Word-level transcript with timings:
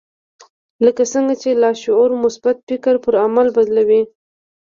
لکه 0.85 1.03
څرنګه 1.11 1.35
چې 1.41 1.49
لاشعور 1.61 2.09
مثبت 2.23 2.55
فکر 2.69 2.93
پر 3.03 3.13
عمل 3.25 3.47
بدلوي. 3.55 4.01